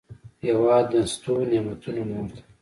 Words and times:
هېواد 0.45 0.85
د 0.91 0.93
شتو 1.11 1.33
نعمتونو 1.51 2.01
مور 2.09 2.29
ده. 2.35 2.41